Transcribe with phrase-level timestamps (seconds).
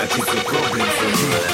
[0.00, 1.49] but it's a problem for me.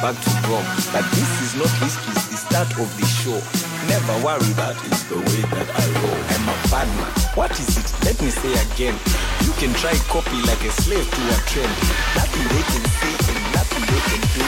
[0.00, 0.66] Back to Rome.
[0.92, 3.38] But this is not history, it's the start of the show.
[3.88, 6.20] Never worry, that is the way that I roll.
[6.34, 7.12] I'm a bad man.
[7.34, 7.88] What is it?
[8.04, 8.96] Let me say again.
[9.44, 11.72] You can try copy like a slave to a trend.
[12.16, 14.44] Nothing they can say and nothing they can do.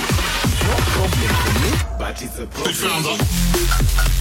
[0.48, 4.17] It's no problem for me, but it's a problem.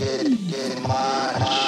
[0.00, 1.67] Highest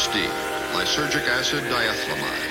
[0.00, 0.16] LSD,
[0.72, 2.49] lysergic acid diethylamide